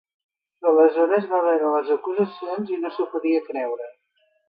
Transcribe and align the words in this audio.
Però 0.63 0.71
aleshores 0.77 1.27
va 1.35 1.43
veure 1.49 1.75
les 1.77 1.93
acusacions 1.99 2.75
i 2.79 2.83
no 2.83 2.95
s’ho 2.97 3.11
podia 3.15 3.47
creure. 3.53 3.97